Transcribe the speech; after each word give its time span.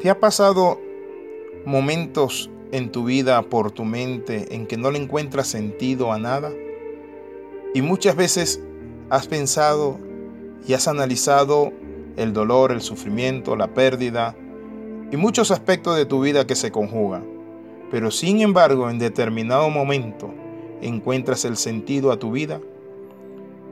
¿Te 0.00 0.10
ha 0.10 0.20
pasado 0.20 0.78
momentos 1.64 2.50
en 2.70 2.92
tu 2.92 3.04
vida 3.04 3.40
por 3.40 3.70
tu 3.70 3.86
mente 3.86 4.54
en 4.54 4.66
que 4.66 4.76
no 4.76 4.90
le 4.90 4.98
encuentras 4.98 5.46
sentido 5.46 6.12
a 6.12 6.18
nada? 6.18 6.52
Y 7.72 7.80
muchas 7.80 8.14
veces 8.14 8.62
has 9.08 9.26
pensado 9.26 9.98
y 10.68 10.74
has 10.74 10.86
analizado 10.86 11.72
el 12.16 12.34
dolor, 12.34 12.72
el 12.72 12.82
sufrimiento, 12.82 13.56
la 13.56 13.72
pérdida 13.72 14.36
y 15.10 15.16
muchos 15.16 15.50
aspectos 15.50 15.96
de 15.96 16.04
tu 16.04 16.20
vida 16.20 16.46
que 16.46 16.56
se 16.56 16.70
conjugan. 16.70 17.24
Pero 17.90 18.10
sin 18.10 18.42
embargo, 18.42 18.90
en 18.90 18.98
determinado 18.98 19.70
momento 19.70 20.30
encuentras 20.82 21.46
el 21.46 21.56
sentido 21.56 22.12
a 22.12 22.18
tu 22.18 22.32
vida 22.32 22.60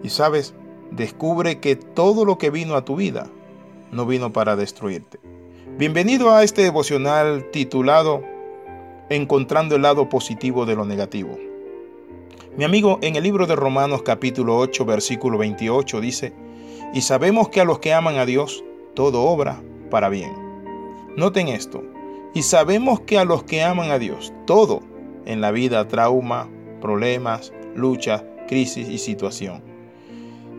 y 0.02 0.08
sabes, 0.08 0.54
descubre 0.90 1.60
que 1.60 1.76
todo 1.76 2.24
lo 2.24 2.38
que 2.38 2.48
vino 2.48 2.76
a 2.76 2.84
tu 2.86 2.96
vida 2.96 3.26
no 3.92 4.06
vino 4.06 4.32
para 4.32 4.56
destruirte. 4.56 5.18
Bienvenido 5.76 6.32
a 6.32 6.44
este 6.44 6.62
devocional 6.62 7.50
titulado 7.50 8.22
Encontrando 9.10 9.74
el 9.74 9.82
lado 9.82 10.08
positivo 10.08 10.66
de 10.66 10.76
lo 10.76 10.84
negativo. 10.84 11.36
Mi 12.56 12.62
amigo, 12.62 13.00
en 13.02 13.16
el 13.16 13.24
libro 13.24 13.48
de 13.48 13.56
Romanos 13.56 14.02
capítulo 14.02 14.56
8 14.56 14.84
versículo 14.84 15.36
28 15.36 16.00
dice, 16.00 16.32
y 16.94 17.00
sabemos 17.00 17.48
que 17.48 17.60
a 17.60 17.64
los 17.64 17.80
que 17.80 17.92
aman 17.92 18.18
a 18.18 18.24
Dios, 18.24 18.62
todo 18.94 19.22
obra 19.22 19.60
para 19.90 20.08
bien. 20.10 20.32
Noten 21.16 21.48
esto, 21.48 21.82
y 22.34 22.42
sabemos 22.42 23.00
que 23.00 23.18
a 23.18 23.24
los 23.24 23.42
que 23.42 23.64
aman 23.64 23.90
a 23.90 23.98
Dios, 23.98 24.32
todo 24.46 24.80
en 25.26 25.40
la 25.40 25.50
vida, 25.50 25.88
trauma, 25.88 26.48
problemas, 26.80 27.52
lucha, 27.74 28.24
crisis 28.46 28.88
y 28.88 28.98
situación. 28.98 29.60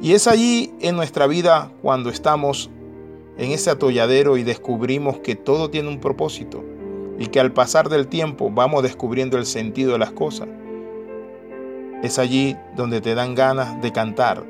Y 0.01 0.11
es 0.11 0.27
allí 0.27 0.73
en 0.81 0.97
nuestra 0.97 1.25
vida 1.25 1.71
cuando 1.81 2.09
estamos 2.09 2.69
en 3.37 3.51
ese 3.51 3.69
atolladero 3.69 4.37
y 4.37 4.43
descubrimos 4.43 5.19
que 5.19 5.35
todo 5.35 5.69
tiene 5.69 5.89
un 5.89 5.99
propósito 5.99 6.63
y 7.19 7.27
que 7.27 7.39
al 7.39 7.51
pasar 7.51 7.89
del 7.89 8.07
tiempo 8.07 8.49
vamos 8.51 8.83
descubriendo 8.83 9.37
el 9.37 9.45
sentido 9.45 9.93
de 9.93 9.99
las 9.99 10.11
cosas. 10.11 10.47
Es 12.03 12.19
allí 12.19 12.55
donde 12.75 13.01
te 13.01 13.15
dan 13.15 13.35
ganas 13.35 13.81
de 13.81 13.91
cantar 13.91 14.45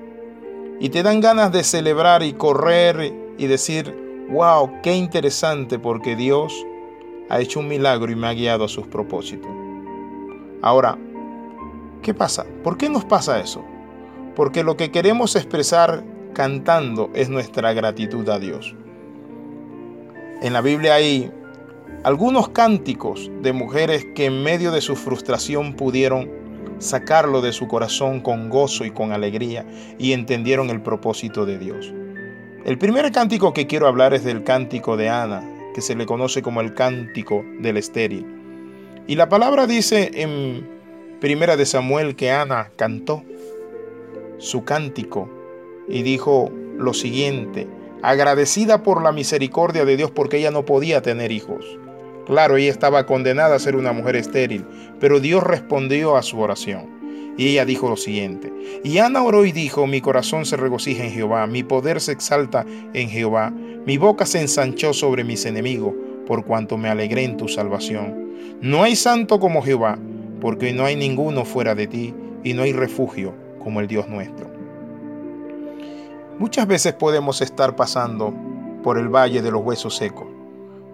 y 0.80 0.89
te 0.89 1.03
dan 1.03 1.22
ganas 1.22 1.52
de 1.52 1.64
celebrar 1.64 2.22
y 2.23 2.33
correr 2.33 3.14
y 3.38 3.47
decir, 3.47 3.95
wow, 4.30 4.81
qué 4.81 4.95
interesante 4.95 5.80
porque 5.80 6.16
Dios 6.16 6.53
ha 7.30 7.39
hecho 7.39 7.59
un 7.59 7.67
milagro 7.67 8.11
y 8.11 8.16
me 8.16 8.27
ha 8.27 8.33
guiado 8.33 8.66
a 8.66 8.70
sus 8.70 8.88
propósitos. 8.88 9.49
Ahora, 10.61 10.97
¿qué 12.02 12.14
pasa? 12.14 12.45
¿Por 12.64 12.77
qué 12.77 12.89
nos 12.89 13.05
pasa 13.05 13.39
eso? 13.39 13.64
Porque 14.36 14.64
lo 14.64 14.75
que 14.75 14.92
queremos 14.92 15.36
expresar 15.36 16.03
cantando 16.36 17.09
es 17.16 17.30
nuestra 17.30 17.73
gratitud 17.73 18.30
a 18.30 18.38
Dios. 18.38 18.75
En 20.44 20.53
la 20.53 20.61
Biblia 20.61 20.94
hay 20.94 21.31
algunos 22.03 22.50
cánticos 22.50 23.31
de 23.42 23.52
mujeres 23.52 24.05
que 24.14 24.25
en 24.25 24.44
medio 24.44 24.72
de 24.72 24.81
su 24.81 24.95
frustración 24.95 25.73
pudieron 25.73 26.30
sacarlo 26.77 27.42
de 27.42 27.52
su 27.52 27.67
corazón 27.67 28.19
con 28.19 28.50
gozo 28.50 28.86
y 28.86 28.92
con 28.92 29.11
alegría 29.11 29.66
y 29.97 30.11
entendieron 30.11 30.69
el 30.69 30.81
propósito 30.81 31.47
de 31.47 31.58
Dios. 31.58 31.92
El 32.66 32.77
primer 32.77 33.11
cántico 33.11 33.53
que 33.53 33.66
quiero 33.66 33.88
hablar 33.88 34.14
es 34.14 34.23
del 34.23 34.44
cántico 34.44 34.97
de 34.97 35.09
Ana, 35.09 35.44
que 35.73 35.81
se 35.81 35.95
le 35.95 36.05
conoce 36.05 36.42
como 36.42 36.61
el 36.61 36.75
cántico 36.75 37.44
del 37.59 37.77
estéril. 37.77 38.25
Y 39.08 39.16
la 39.16 39.30
palabra 39.30 39.66
dice 39.66 40.11
en 40.14 40.67
Primera 41.22 41.58
de 41.58 41.66
Samuel 41.66 42.16
que 42.16 42.31
Ana 42.31 42.72
cantó 42.75 43.23
su 44.38 44.64
cántico 44.64 45.30
y 45.88 46.03
dijo 46.03 46.52
lo 46.78 46.94
siguiente, 46.94 47.67
agradecida 48.02 48.83
por 48.83 49.02
la 49.02 49.11
misericordia 49.11 49.86
de 49.86 49.97
Dios 49.97 50.11
porque 50.11 50.38
ella 50.38 50.52
no 50.52 50.66
podía 50.66 51.02
tener 51.02 51.31
hijos. 51.31 51.66
Claro, 52.25 52.58
ella 52.58 52.72
estaba 52.72 53.05
condenada 53.05 53.55
a 53.55 53.59
ser 53.59 53.75
una 53.75 53.94
mujer 53.94 54.16
estéril, 54.16 54.66
pero 55.00 55.19
Dios 55.19 55.44
respondió 55.44 56.17
a 56.17 56.23
su 56.23 56.39
oración. 56.39 56.95
Y 57.37 57.49
ella 57.49 57.65
dijo 57.65 57.89
lo 57.89 57.98
siguiente, 57.98 58.52
y 58.83 58.98
Ana 58.99 59.21
oró 59.21 59.45
y 59.45 59.52
dijo, 59.52 59.87
mi 59.87 59.99
corazón 59.99 60.45
se 60.45 60.55
regocija 60.55 61.04
en 61.04 61.11
Jehová, 61.11 61.45
mi 61.48 61.64
poder 61.64 61.99
se 61.99 62.14
exalta 62.14 62.65
en 62.93 63.09
Jehová, 63.09 63.52
mi 63.52 63.98
boca 63.98 64.26
se 64.26 64.39
ensanchó 64.39 64.93
sobre 64.93 65.26
mis 65.26 65.45
enemigos, 65.45 65.93
por 66.26 66.45
cuanto 66.45 66.77
me 66.77 66.88
alegré 66.88 67.26
en 67.26 67.36
tu 67.36 67.49
salvación. 67.49 68.32
No 68.61 68.83
hay 68.83 68.95
santo 68.95 69.39
como 69.42 69.61
Jehová, 69.61 69.99
porque 70.39 70.71
no 70.71 70.86
hay 70.86 70.95
ninguno 70.95 71.43
fuera 71.43 71.76
de 71.76 71.88
ti, 71.88 72.14
y 72.43 72.54
no 72.54 72.64
hay 72.64 72.71
refugio 72.71 73.33
como 73.59 73.82
el 73.82 73.88
Dios 73.88 74.08
nuestro. 74.08 74.55
Muchas 76.37 76.67
veces 76.67 76.93
podemos 76.93 77.41
estar 77.41 77.77
pasando 77.77 78.33
por 78.83 78.97
el 78.97 79.07
valle 79.07 79.41
de 79.41 79.51
los 79.51 79.63
huesos 79.63 79.95
secos, 79.95 80.27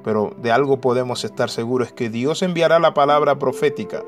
pero 0.03 0.35
de 0.37 0.51
algo 0.51 0.79
podemos 0.79 1.23
estar 1.23 1.49
seguros 1.49 1.87
es 1.87 1.93
que 1.93 2.11
Dios 2.11 2.43
enviará 2.43 2.77
la 2.77 2.93
palabra 2.93 3.39
profética, 3.39 4.03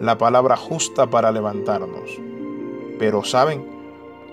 la 0.00 0.16
palabra 0.16 0.56
justa 0.56 1.08
para 1.08 1.32
levantarnos. 1.32 2.20
Pero 3.00 3.24
¿saben? 3.24 3.66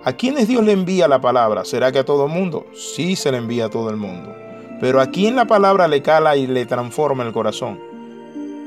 ¿A 0.04 0.14
quiénes 0.14 0.48
Dios 0.48 0.64
le 0.64 0.74
envía 0.74 1.08
la 1.08 1.20
palabra? 1.20 1.66
¿Será 1.66 1.92
que 1.92 2.00
a 2.00 2.06
todo 2.06 2.28
el 2.28 2.32
mundo? 2.32 2.68
Sí 2.76 3.16
se 3.16 3.32
le 3.32 3.40
envía 3.40 3.66
a 3.66 3.70
todo 3.70 3.90
el 3.90 3.98
mundo. 3.98 4.32
Pero 4.80 5.02
¿a 5.02 5.08
quién 5.08 5.36
la 5.36 5.46
palabra 5.46 5.88
le 5.88 6.04
cala 6.04 6.38
y 6.38 6.46
le 6.46 6.68
transforma 6.68 7.24
el 7.24 7.34
corazón? 7.34 7.80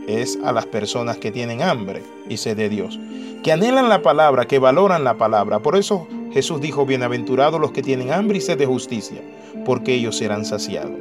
Es 0.09 0.39
a 0.45 0.51
las 0.51 0.67
personas 0.67 1.19
que 1.19 1.31
tienen 1.31 1.63
hambre 1.63 2.03
y 2.29 2.39
sed 2.39 2.57
de 2.57 2.69
Dios, 2.69 2.99
que 3.45 3.53
anhelan 3.53 3.89
la 3.89 4.03
palabra, 4.03 4.47
que 4.47 4.59
valoran 4.59 5.05
la 5.05 5.15
palabra. 5.15 5.61
Por 5.61 5.77
eso 5.77 6.09
Jesús 6.37 6.61
dijo, 6.61 6.85
bienaventurados 6.85 7.59
los 7.59 7.73
que 7.73 7.83
tienen 7.83 8.13
hambre 8.13 8.37
y 8.37 8.41
sed 8.43 8.59
de 8.59 8.67
justicia, 8.67 9.23
porque 9.65 9.95
ellos 9.95 10.19
serán 10.19 10.45
saciados. 10.45 10.93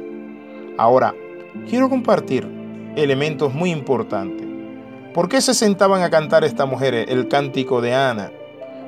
Ahora, 0.78 1.14
quiero 1.68 1.90
compartir 1.90 2.48
elementos 2.96 3.52
muy 3.52 3.70
importantes. 3.70 4.46
¿Por 5.12 5.28
qué 5.28 5.42
se 5.42 5.52
sentaban 5.52 6.00
a 6.00 6.08
cantar 6.08 6.42
esta 6.44 6.64
mujer 6.64 6.94
el 6.94 7.28
cántico 7.28 7.82
de 7.82 7.92
Ana? 7.92 8.32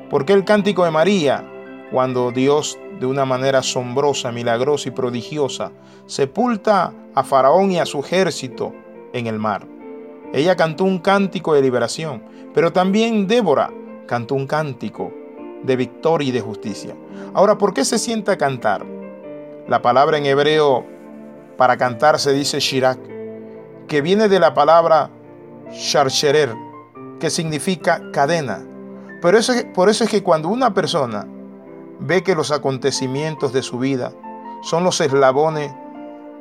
¿Por 0.08 0.24
qué 0.24 0.32
el 0.32 0.46
cántico 0.46 0.86
de 0.86 0.90
María? 0.90 1.44
Cuando 1.92 2.30
Dios, 2.30 2.78
de 2.98 3.04
una 3.04 3.26
manera 3.26 3.58
asombrosa, 3.58 4.32
milagrosa 4.32 4.88
y 4.88 4.92
prodigiosa, 4.92 5.70
sepulta 6.06 6.94
a 7.14 7.24
Faraón 7.24 7.72
y 7.72 7.78
a 7.78 7.84
su 7.84 8.00
ejército 8.00 8.72
en 9.12 9.26
el 9.26 9.38
mar. 9.38 9.66
Ella 10.32 10.56
cantó 10.56 10.84
un 10.84 11.00
cántico 11.00 11.52
de 11.52 11.60
liberación, 11.60 12.22
pero 12.54 12.72
también 12.72 13.26
Débora 13.26 13.70
cantó 14.06 14.34
un 14.34 14.46
cántico 14.46 15.12
de 15.62 15.76
victoria 15.76 16.28
y 16.28 16.32
de 16.32 16.40
justicia. 16.40 16.94
Ahora, 17.34 17.58
¿por 17.58 17.74
qué 17.74 17.84
se 17.84 17.98
sienta 17.98 18.32
a 18.32 18.38
cantar? 18.38 18.84
La 19.66 19.82
palabra 19.82 20.18
en 20.18 20.26
hebreo 20.26 20.86
para 21.56 21.76
cantar 21.76 22.18
se 22.18 22.32
dice 22.32 22.60
shirak, 22.60 22.98
que 23.86 24.00
viene 24.00 24.28
de 24.28 24.38
la 24.38 24.54
palabra 24.54 25.10
sharsherer, 25.72 26.54
que 27.18 27.30
significa 27.30 28.02
cadena. 28.12 28.64
Pero 29.20 29.38
eso, 29.38 29.52
por 29.74 29.88
eso 29.88 30.04
es 30.04 30.10
que 30.10 30.22
cuando 30.22 30.48
una 30.48 30.72
persona 30.72 31.26
ve 31.98 32.22
que 32.22 32.34
los 32.34 32.52
acontecimientos 32.52 33.52
de 33.52 33.62
su 33.62 33.78
vida 33.78 34.12
son 34.62 34.84
los 34.84 35.00
eslabones 35.00 35.72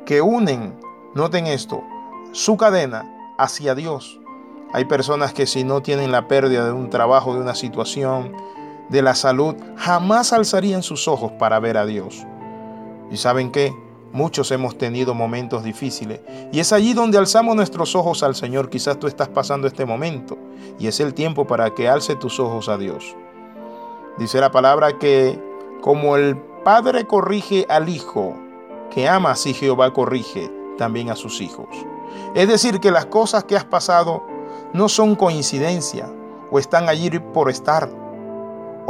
que 0.06 0.20
unen, 0.22 0.78
noten 1.14 1.46
esto, 1.46 1.82
su 2.32 2.56
cadena 2.56 3.34
hacia 3.38 3.74
Dios. 3.74 4.20
Hay 4.72 4.84
personas 4.84 5.32
que 5.32 5.46
si 5.46 5.64
no 5.64 5.82
tienen 5.82 6.12
la 6.12 6.28
pérdida 6.28 6.64
de 6.66 6.72
un 6.72 6.90
trabajo, 6.90 7.34
de 7.34 7.40
una 7.40 7.54
situación, 7.54 8.34
de 8.88 9.02
la 9.02 9.14
salud, 9.14 9.54
jamás 9.76 10.32
alzarían 10.32 10.82
sus 10.82 11.08
ojos 11.08 11.32
para 11.32 11.60
ver 11.60 11.76
a 11.76 11.86
Dios. 11.86 12.26
¿Y 13.10 13.16
saben 13.16 13.50
qué? 13.50 13.74
Muchos 14.12 14.50
hemos 14.50 14.78
tenido 14.78 15.14
momentos 15.14 15.62
difíciles 15.62 16.20
y 16.50 16.60
es 16.60 16.72
allí 16.72 16.94
donde 16.94 17.18
alzamos 17.18 17.54
nuestros 17.54 17.94
ojos 17.94 18.22
al 18.22 18.34
Señor. 18.34 18.70
Quizás 18.70 18.98
tú 18.98 19.06
estás 19.06 19.28
pasando 19.28 19.66
este 19.66 19.84
momento 19.84 20.38
y 20.78 20.86
es 20.86 20.98
el 21.00 21.12
tiempo 21.12 21.46
para 21.46 21.74
que 21.74 21.88
alce 21.88 22.16
tus 22.16 22.40
ojos 22.40 22.70
a 22.70 22.78
Dios. 22.78 23.14
Dice 24.18 24.40
la 24.40 24.50
palabra 24.50 24.98
que 24.98 25.38
como 25.82 26.16
el 26.16 26.36
Padre 26.64 27.06
corrige 27.06 27.66
al 27.68 27.88
Hijo, 27.88 28.34
que 28.90 29.08
ama 29.08 29.32
así 29.32 29.52
Jehová 29.52 29.92
corrige 29.92 30.50
también 30.78 31.10
a 31.10 31.16
sus 31.16 31.40
hijos. 31.42 31.68
Es 32.34 32.48
decir, 32.48 32.80
que 32.80 32.90
las 32.90 33.06
cosas 33.06 33.44
que 33.44 33.56
has 33.56 33.64
pasado 33.64 34.22
no 34.72 34.88
son 34.88 35.14
coincidencia 35.14 36.10
o 36.50 36.58
están 36.58 36.88
allí 36.88 37.10
por 37.32 37.50
estar 37.50 37.90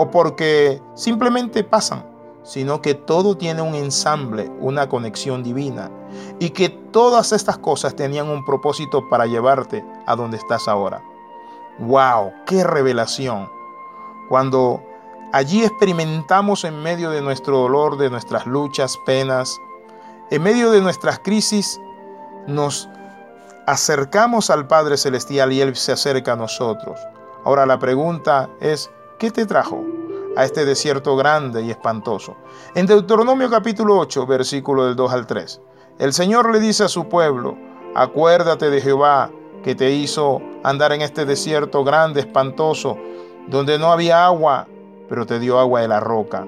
o 0.00 0.12
porque 0.12 0.80
simplemente 0.94 1.64
pasan, 1.64 2.04
sino 2.44 2.80
que 2.80 2.94
todo 2.94 3.36
tiene 3.36 3.62
un 3.62 3.74
ensamble, 3.74 4.48
una 4.60 4.88
conexión 4.88 5.42
divina 5.42 5.90
y 6.38 6.50
que 6.50 6.68
todas 6.68 7.32
estas 7.32 7.58
cosas 7.58 7.96
tenían 7.96 8.28
un 8.28 8.44
propósito 8.44 9.08
para 9.08 9.26
llevarte 9.26 9.84
a 10.06 10.14
donde 10.14 10.36
estás 10.36 10.68
ahora. 10.68 11.02
¡Wow! 11.80 12.32
¡Qué 12.46 12.62
revelación! 12.62 13.50
Cuando 14.28 14.80
allí 15.32 15.64
experimentamos 15.64 16.62
en 16.62 16.80
medio 16.80 17.10
de 17.10 17.20
nuestro 17.20 17.58
dolor, 17.58 17.98
de 17.98 18.08
nuestras 18.08 18.46
luchas, 18.46 18.96
penas, 19.04 19.58
en 20.30 20.44
medio 20.44 20.70
de 20.70 20.80
nuestras 20.80 21.18
crisis, 21.18 21.80
nos 22.46 22.88
acercamos 23.66 24.48
al 24.50 24.68
Padre 24.68 24.96
Celestial 24.96 25.52
y 25.52 25.60
Él 25.60 25.74
se 25.74 25.90
acerca 25.90 26.34
a 26.34 26.36
nosotros. 26.36 27.00
Ahora 27.44 27.66
la 27.66 27.80
pregunta 27.80 28.48
es, 28.60 28.92
¿Qué 29.18 29.32
te 29.32 29.46
trajo 29.46 29.84
a 30.36 30.44
este 30.44 30.64
desierto 30.64 31.16
grande 31.16 31.62
y 31.62 31.72
espantoso? 31.72 32.36
En 32.76 32.86
Deuteronomio 32.86 33.50
capítulo 33.50 33.98
8, 33.98 34.28
versículo 34.28 34.86
del 34.86 34.94
2 34.94 35.12
al 35.12 35.26
3. 35.26 35.60
El 35.98 36.12
Señor 36.12 36.52
le 36.52 36.60
dice 36.60 36.84
a 36.84 36.88
su 36.88 37.08
pueblo, 37.08 37.58
acuérdate 37.96 38.70
de 38.70 38.80
Jehová 38.80 39.32
que 39.64 39.74
te 39.74 39.90
hizo 39.90 40.40
andar 40.62 40.92
en 40.92 41.02
este 41.02 41.24
desierto 41.24 41.82
grande, 41.82 42.20
espantoso, 42.20 42.96
donde 43.48 43.76
no 43.76 43.90
había 43.90 44.24
agua, 44.24 44.68
pero 45.08 45.26
te 45.26 45.40
dio 45.40 45.58
agua 45.58 45.80
de 45.80 45.88
la 45.88 45.98
roca. 45.98 46.46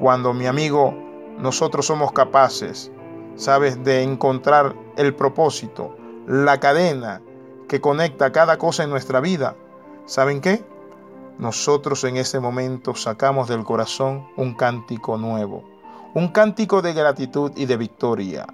Cuando 0.00 0.32
mi 0.32 0.46
amigo, 0.46 0.94
nosotros 1.36 1.84
somos 1.84 2.12
capaces, 2.12 2.90
sabes, 3.34 3.84
de 3.84 4.02
encontrar 4.02 4.74
el 4.96 5.14
propósito, 5.14 5.94
la 6.26 6.58
cadena 6.58 7.20
que 7.68 7.82
conecta 7.82 8.32
cada 8.32 8.56
cosa 8.56 8.82
en 8.82 8.88
nuestra 8.88 9.20
vida, 9.20 9.56
¿saben 10.06 10.40
qué? 10.40 10.71
Nosotros 11.38 12.04
en 12.04 12.16
ese 12.16 12.40
momento 12.40 12.94
sacamos 12.94 13.48
del 13.48 13.64
corazón 13.64 14.28
un 14.36 14.54
cántico 14.54 15.16
nuevo, 15.16 15.64
un 16.14 16.28
cántico 16.28 16.82
de 16.82 16.92
gratitud 16.92 17.52
y 17.56 17.66
de 17.66 17.76
victoria. 17.76 18.46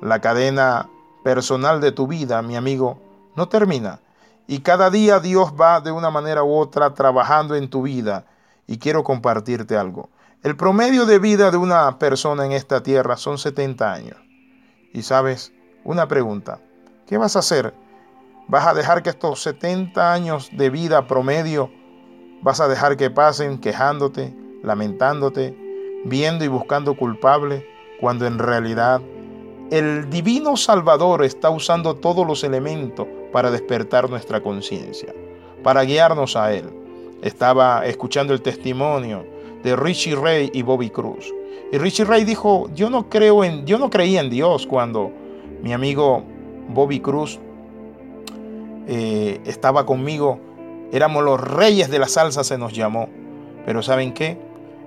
La 0.00 0.20
cadena 0.20 0.88
personal 1.24 1.80
de 1.80 1.92
tu 1.92 2.06
vida, 2.06 2.40
mi 2.42 2.56
amigo, 2.56 3.00
no 3.36 3.48
termina. 3.48 4.00
Y 4.46 4.60
cada 4.60 4.90
día 4.90 5.20
Dios 5.20 5.52
va 5.60 5.80
de 5.80 5.90
una 5.90 6.10
manera 6.10 6.42
u 6.42 6.54
otra 6.54 6.94
trabajando 6.94 7.54
en 7.54 7.68
tu 7.68 7.82
vida. 7.82 8.24
Y 8.66 8.78
quiero 8.78 9.02
compartirte 9.04 9.76
algo. 9.76 10.08
El 10.42 10.56
promedio 10.56 11.04
de 11.04 11.18
vida 11.18 11.50
de 11.50 11.56
una 11.56 11.98
persona 11.98 12.46
en 12.46 12.52
esta 12.52 12.82
tierra 12.82 13.16
son 13.16 13.38
70 13.38 13.92
años. 13.92 14.16
Y 14.94 15.02
sabes, 15.02 15.52
una 15.84 16.06
pregunta, 16.06 16.60
¿qué 17.06 17.18
vas 17.18 17.36
a 17.36 17.40
hacer? 17.40 17.74
¿Vas 18.46 18.66
a 18.66 18.74
dejar 18.74 19.02
que 19.02 19.10
estos 19.10 19.42
70 19.42 20.12
años 20.12 20.48
de 20.52 20.70
vida 20.70 21.06
promedio, 21.06 21.70
vas 22.42 22.60
a 22.60 22.68
dejar 22.68 22.96
que 22.96 23.10
pasen 23.10 23.58
quejándote, 23.58 24.34
lamentándote, 24.62 25.56
viendo 26.04 26.44
y 26.44 26.48
buscando 26.48 26.96
culpable, 26.96 27.66
cuando 28.00 28.26
en 28.26 28.38
realidad 28.38 29.00
el 29.70 30.08
divino 30.08 30.56
Salvador 30.56 31.24
está 31.24 31.50
usando 31.50 31.94
todos 31.96 32.26
los 32.26 32.42
elementos 32.44 33.06
para 33.32 33.50
despertar 33.50 34.08
nuestra 34.08 34.40
conciencia, 34.40 35.14
para 35.62 35.82
guiarnos 35.82 36.36
a 36.36 36.54
Él. 36.54 36.64
Estaba 37.22 37.84
escuchando 37.84 38.32
el 38.32 38.40
testimonio 38.40 39.26
de 39.62 39.76
Richie 39.76 40.14
Ray 40.14 40.50
y 40.54 40.62
Bobby 40.62 40.88
Cruz. 40.88 41.34
Y 41.70 41.78
Richie 41.78 42.04
Ray 42.04 42.24
dijo, 42.24 42.70
yo 42.74 42.88
no 42.88 43.10
creo 43.10 43.44
en, 43.44 43.66
yo 43.66 43.78
no 43.78 43.90
creía 43.90 44.20
en 44.20 44.30
Dios 44.30 44.66
cuando 44.66 45.10
mi 45.62 45.72
amigo 45.72 46.22
Bobby 46.68 47.00
Cruz 47.00 47.38
eh, 48.86 49.40
estaba 49.44 49.84
conmigo. 49.84 50.40
Éramos 50.92 51.24
los 51.24 51.40
reyes 51.40 51.90
de 51.90 51.98
la 51.98 52.08
salsa, 52.08 52.44
se 52.44 52.58
nos 52.58 52.72
llamó. 52.72 53.08
Pero 53.66 53.82
¿saben 53.82 54.12
qué? 54.12 54.38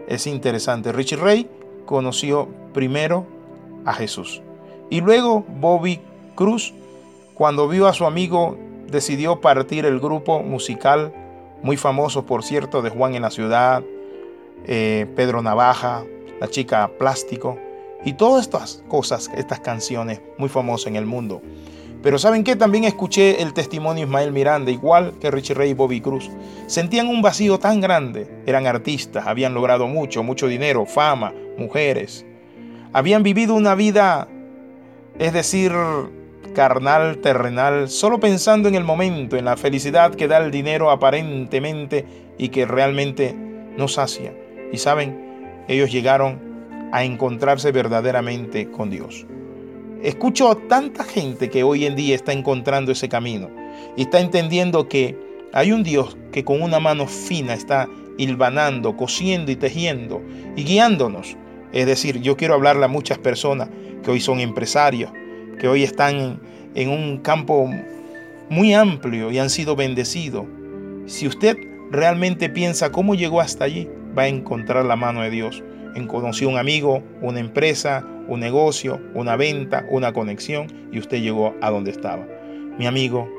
Es 0.08 0.28
interesante. 0.28 0.92
Richie 0.92 1.18
Ray 1.18 1.50
conoció 1.86 2.50
primero 2.74 3.26
a 3.86 3.94
Jesús. 3.94 4.42
Y 4.90 5.02
luego 5.02 5.46
Bobby 5.48 6.02
Cruz, 6.36 6.74
cuando 7.34 7.68
vio 7.68 7.88
a 7.88 7.94
su 7.94 8.06
amigo, 8.06 8.58
decidió 8.88 9.42
partir 9.42 9.86
el 9.86 10.00
grupo 10.00 10.42
musical, 10.42 11.14
muy 11.62 11.78
famoso 11.78 12.26
por 12.26 12.44
cierto, 12.44 12.82
de 12.82 12.90
Juan 12.90 13.16
en 13.16 13.22
la 13.22 13.32
Ciudad, 13.32 13.84
eh, 14.66 15.08
Pedro 15.16 15.42
Navaja, 15.42 16.04
la 16.40 16.48
chica 16.48 16.90
Plástico, 16.98 17.58
y 18.04 18.14
todas 18.14 18.42
estas 18.42 18.84
cosas, 18.88 19.30
estas 19.36 19.60
canciones 19.60 20.22
muy 20.38 20.50
famosas 20.50 20.88
en 20.88 20.96
el 20.96 21.06
mundo. 21.06 21.42
Pero 22.02 22.18
¿saben 22.18 22.44
qué? 22.44 22.56
También 22.56 22.84
escuché 22.84 23.42
el 23.42 23.54
testimonio 23.54 24.06
de 24.06 24.10
Ismael 24.10 24.32
Miranda, 24.32 24.72
igual 24.72 25.14
que 25.20 25.30
Richie 25.30 25.54
Ray 25.54 25.72
y 25.72 25.74
Bobby 25.74 26.02
Cruz. 26.02 26.30
Sentían 26.68 27.08
un 27.08 27.22
vacío 27.22 27.60
tan 27.60 27.80
grande. 27.80 28.28
Eran 28.46 28.66
artistas, 28.66 29.28
habían 29.28 29.54
logrado 29.54 29.88
mucho, 29.88 30.24
mucho 30.24 30.48
dinero, 30.48 30.86
fama, 30.86 31.34
mujeres. 31.58 32.26
Habían 32.94 33.24
vivido 33.24 33.54
una 33.54 33.76
vida 33.76 34.28
es 35.20 35.34
decir, 35.34 35.72
carnal, 36.56 37.20
terrenal, 37.20 37.90
solo 37.90 38.20
pensando 38.20 38.68
en 38.68 38.76
el 38.76 38.84
momento, 38.84 39.38
en 39.38 39.46
la 39.46 39.58
felicidad 39.58 40.16
que 40.16 40.28
da 40.28 40.38
el 40.38 40.52
dinero 40.52 40.90
aparentemente 40.90 42.06
y 42.38 42.50
que 42.50 42.66
realmente 42.66 43.36
no 43.78 43.88
sacia. 43.88 44.34
Y 44.72 44.78
saben, 44.78 45.64
ellos 45.68 45.92
llegaron 45.92 46.90
a 46.92 47.04
encontrarse 47.04 47.72
verdaderamente 47.72 48.70
con 48.72 48.90
Dios. 48.90 49.26
Escucho 50.04 50.50
a 50.50 50.56
tanta 50.56 51.04
gente 51.04 51.52
que 51.52 51.64
hoy 51.64 51.86
en 51.86 51.96
día 51.96 52.16
está 52.16 52.34
encontrando 52.34 52.92
ese 52.92 53.08
camino 53.08 53.50
y 53.96 54.02
está 54.04 54.20
entendiendo 54.20 54.90
que 54.90 55.16
hay 55.54 55.72
un 55.72 55.84
Dios 55.84 56.18
que 56.32 56.44
con 56.44 56.64
una 56.64 56.80
mano 56.80 57.06
fina 57.06 57.54
está 57.54 57.88
hilvanando, 58.18 58.98
cosiendo 58.98 59.52
y 59.52 59.56
tejiendo 59.56 60.22
y 60.56 60.64
guiándonos. 60.64 61.38
Es 61.72 61.86
decir, 61.86 62.20
yo 62.20 62.36
quiero 62.36 62.56
hablarle 62.56 62.86
a 62.86 62.88
muchas 62.88 63.20
personas 63.20 63.70
que 64.04 64.10
hoy 64.10 64.20
son 64.20 64.40
empresarios, 64.40 65.12
que 65.60 65.68
hoy 65.68 65.84
están 65.84 66.42
en 66.74 66.90
un 66.90 67.20
campo 67.20 67.70
muy 68.50 68.74
amplio 68.74 69.32
y 69.32 69.38
han 69.38 69.52
sido 69.52 69.76
bendecidos. 69.76 70.46
Si 71.06 71.28
usted 71.28 71.56
realmente 71.92 72.50
piensa 72.50 72.92
cómo 72.92 73.14
llegó 73.14 73.40
hasta 73.40 73.66
allí, 73.66 73.88
va 74.18 74.24
a 74.24 74.28
encontrar 74.28 74.84
la 74.86 74.96
mano 74.96 75.22
de 75.22 75.30
Dios. 75.30 75.64
En 75.96 76.08
conoció 76.08 76.50
un 76.50 76.58
amigo, 76.58 77.04
una 77.22 77.40
empresa, 77.40 78.04
un 78.32 78.40
negocio, 78.40 79.02
una 79.14 79.36
venta, 79.36 79.86
una 79.90 80.14
conexión 80.14 80.68
y 80.92 81.00
usted 81.00 81.22
llegó 81.22 81.54
a 81.60 81.70
donde 81.70 81.92
estaba. 81.92 82.26
Mi 82.80 82.88
amigo, 82.88 83.30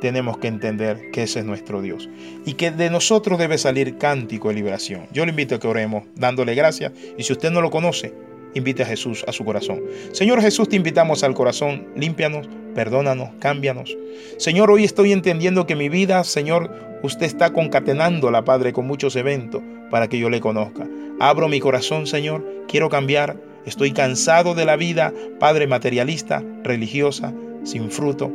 tenemos 0.00 0.38
que 0.38 0.48
entender 0.48 1.10
que 1.12 1.24
ese 1.24 1.40
es 1.40 1.44
nuestro 1.44 1.82
Dios 1.82 2.08
y 2.46 2.54
que 2.54 2.70
de 2.70 2.88
nosotros 2.88 3.38
debe 3.38 3.58
salir 3.58 3.98
cántico 3.98 4.48
de 4.48 4.54
liberación. 4.54 5.06
Yo 5.12 5.26
le 5.26 5.32
invito 5.32 5.56
a 5.56 5.60
que 5.60 5.68
oremos 5.68 6.04
dándole 6.14 6.54
gracias 6.54 6.92
y 7.18 7.24
si 7.24 7.32
usted 7.34 7.50
no 7.50 7.60
lo 7.60 7.70
conoce, 7.70 8.14
invite 8.54 8.84
a 8.84 8.86
Jesús 8.86 9.22
a 9.28 9.32
su 9.32 9.44
corazón. 9.44 9.82
Señor 10.12 10.40
Jesús, 10.40 10.66
te 10.66 10.76
invitamos 10.76 11.22
al 11.24 11.34
corazón, 11.34 11.86
límpianos, 11.94 12.48
perdónanos, 12.74 13.28
cámbianos. 13.40 13.98
Señor, 14.38 14.70
hoy 14.70 14.84
estoy 14.84 15.12
entendiendo 15.12 15.66
que 15.66 15.76
mi 15.76 15.90
vida, 15.90 16.24
Señor, 16.24 16.70
usted 17.02 17.26
está 17.26 17.52
concatenándola, 17.52 18.44
Padre, 18.44 18.72
con 18.72 18.86
muchos 18.86 19.14
eventos 19.14 19.60
para 19.90 20.08
que 20.08 20.18
yo 20.18 20.30
le 20.30 20.40
conozca. 20.40 20.88
Abro 21.20 21.48
mi 21.48 21.60
corazón, 21.60 22.06
Señor, 22.06 22.64
quiero 22.66 22.88
cambiar. 22.88 23.47
Estoy 23.66 23.92
cansado 23.92 24.54
de 24.54 24.64
la 24.64 24.76
vida, 24.76 25.12
Padre, 25.38 25.66
materialista, 25.66 26.42
religiosa, 26.62 27.34
sin 27.64 27.90
fruto 27.90 28.32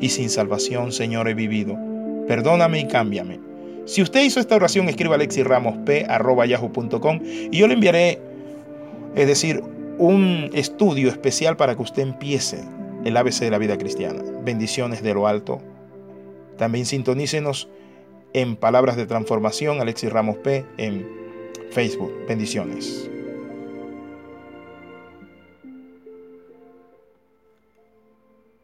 y 0.00 0.10
sin 0.10 0.30
salvación, 0.30 0.92
Señor, 0.92 1.28
he 1.28 1.34
vivido. 1.34 1.76
Perdóname 2.28 2.78
y 2.80 2.86
cámbiame. 2.86 3.40
Si 3.86 4.02
usted 4.02 4.22
hizo 4.22 4.38
esta 4.40 4.56
oración, 4.56 4.88
escriba 4.88 5.16
alexiramos.p.yahoo.com 5.16 7.20
y 7.50 7.56
yo 7.56 7.66
le 7.66 7.74
enviaré 7.74 8.20
es 9.14 9.26
decir, 9.26 9.62
un 9.98 10.50
estudio 10.54 11.08
especial 11.08 11.56
para 11.56 11.74
que 11.74 11.82
usted 11.82 12.02
empiece 12.02 12.62
el 13.04 13.16
ABC 13.16 13.40
de 13.40 13.50
la 13.50 13.58
vida 13.58 13.76
cristiana. 13.76 14.22
Bendiciones 14.44 15.02
de 15.02 15.14
lo 15.14 15.26
alto. 15.26 15.60
También 16.56 16.86
sintonícenos 16.86 17.68
en 18.32 18.56
Palabras 18.56 18.96
de 18.96 19.06
Transformación, 19.06 19.80
Alexis 19.80 20.12
Ramos 20.12 20.36
P, 20.38 20.64
en 20.78 21.06
Facebook. 21.70 22.12
Bendiciones. 22.28 23.10